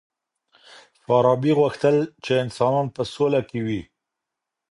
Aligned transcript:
فارابي 1.03 1.51
غوښتل 1.59 1.95
چی 2.23 2.33
انسانان 2.43 2.87
په 2.95 3.01
سوله 3.13 3.41
کي 3.49 3.59
وي. 3.65 3.81